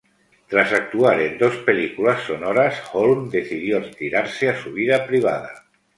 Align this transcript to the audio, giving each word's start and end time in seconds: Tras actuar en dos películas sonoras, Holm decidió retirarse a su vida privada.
Tras 0.47 0.71
actuar 0.73 1.21
en 1.21 1.37
dos 1.37 1.57
películas 1.57 2.23
sonoras, 2.23 2.73
Holm 2.93 3.29
decidió 3.29 3.79
retirarse 3.79 4.49
a 4.49 4.59
su 4.59 4.73
vida 4.73 5.05
privada. 5.05 5.65